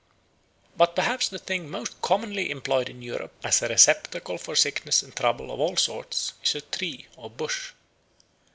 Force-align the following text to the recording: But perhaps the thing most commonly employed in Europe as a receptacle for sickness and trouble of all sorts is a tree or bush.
But 0.77 0.95
perhaps 0.95 1.29
the 1.29 1.37
thing 1.37 1.69
most 1.69 2.01
commonly 2.01 2.49
employed 2.49 2.89
in 2.89 3.03
Europe 3.03 3.33
as 3.43 3.61
a 3.61 3.67
receptacle 3.67 4.39
for 4.39 4.55
sickness 4.55 5.03
and 5.03 5.15
trouble 5.15 5.51
of 5.51 5.59
all 5.59 5.77
sorts 5.77 6.33
is 6.43 6.55
a 6.55 6.61
tree 6.61 7.05
or 7.17 7.29
bush. 7.29 7.73